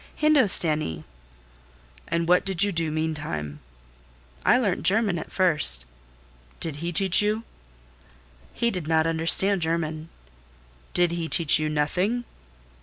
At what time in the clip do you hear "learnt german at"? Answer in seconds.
4.57-5.31